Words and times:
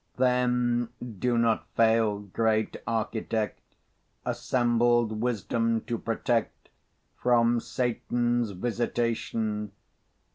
Then 0.17 0.89
do 1.19 1.37
not 1.37 1.67
fail, 1.75 2.17
great 2.21 2.75
architect, 2.87 3.59
Assembled 4.25 5.11
wisdom 5.21 5.81
to 5.81 5.99
protect 5.99 6.69
From 7.15 7.59
Satan's 7.59 8.49
visitation. 8.49 9.73